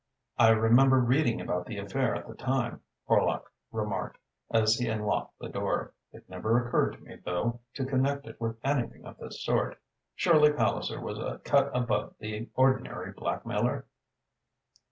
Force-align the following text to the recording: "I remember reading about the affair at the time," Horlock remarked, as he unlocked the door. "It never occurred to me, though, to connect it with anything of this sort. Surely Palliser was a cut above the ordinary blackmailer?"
"I 0.39 0.49
remember 0.49 0.97
reading 0.97 1.39
about 1.39 1.67
the 1.67 1.77
affair 1.77 2.15
at 2.15 2.27
the 2.27 2.33
time," 2.33 2.81
Horlock 3.07 3.51
remarked, 3.71 4.17
as 4.49 4.73
he 4.73 4.87
unlocked 4.87 5.37
the 5.37 5.47
door. 5.47 5.93
"It 6.11 6.27
never 6.27 6.57
occurred 6.57 6.93
to 6.93 7.03
me, 7.03 7.17
though, 7.23 7.59
to 7.75 7.85
connect 7.85 8.25
it 8.25 8.41
with 8.41 8.57
anything 8.63 9.05
of 9.05 9.19
this 9.19 9.43
sort. 9.43 9.79
Surely 10.15 10.53
Palliser 10.53 10.99
was 10.99 11.19
a 11.19 11.37
cut 11.43 11.69
above 11.77 12.15
the 12.17 12.49
ordinary 12.55 13.11
blackmailer?" 13.11 13.85